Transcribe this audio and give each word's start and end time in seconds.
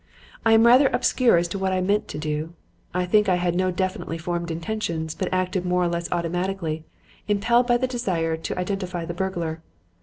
"I 0.43 0.53
am 0.53 0.65
rather 0.65 0.87
obscure 0.87 1.37
as 1.37 1.47
to 1.49 1.59
what 1.59 1.71
I 1.71 1.79
meant 1.79 2.07
to 2.07 2.17
do. 2.17 2.53
I 2.91 3.05
think 3.05 3.29
I 3.29 3.35
had 3.35 3.53
no 3.53 3.69
definitely 3.69 4.17
formed 4.17 4.49
intentions 4.49 5.13
but 5.13 5.31
acted 5.31 5.63
more 5.63 5.83
or 5.83 5.87
less 5.89 6.11
automatically, 6.11 6.85
impelled 7.27 7.67
by 7.67 7.77
the 7.77 7.85
desire 7.85 8.35
to 8.35 8.57
identify 8.57 9.05
the 9.05 9.13
burglar. 9.13 9.61